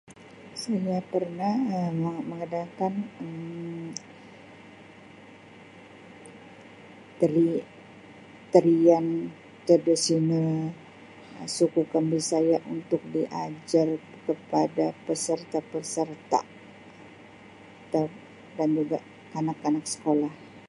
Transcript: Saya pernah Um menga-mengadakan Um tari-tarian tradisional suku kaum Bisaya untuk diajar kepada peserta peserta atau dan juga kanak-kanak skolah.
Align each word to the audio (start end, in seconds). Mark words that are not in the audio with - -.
Saya 0.63 0.97
pernah 1.13 1.53
Um 1.79 1.91
menga-mengadakan 2.03 2.93
Um 3.21 3.81
tari-tarian 7.19 9.05
tradisional 9.69 10.53
suku 11.55 11.81
kaum 11.91 12.07
Bisaya 12.13 12.57
untuk 12.75 13.01
diajar 13.13 13.87
kepada 14.27 14.87
peserta 15.05 15.59
peserta 15.71 16.39
atau 17.83 18.05
dan 18.57 18.69
juga 18.77 18.97
kanak-kanak 19.33 19.85
skolah. 19.93 20.33